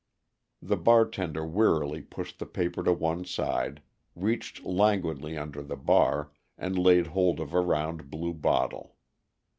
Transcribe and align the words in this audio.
The 0.63 0.77
bartender 0.77 1.45
wearily 1.45 2.01
pushed 2.01 2.39
the 2.39 2.47
paper 2.47 2.81
to 2.85 2.91
one 2.91 3.23
side, 3.23 3.83
reached 4.15 4.65
languidly 4.65 5.37
under 5.37 5.61
the 5.61 5.77
bar, 5.77 6.31
and 6.57 6.75
laid 6.75 7.05
hold 7.05 7.39
of 7.39 7.53
a 7.53 7.61
round 7.61 8.09
blue 8.09 8.33
bottle. 8.33 8.95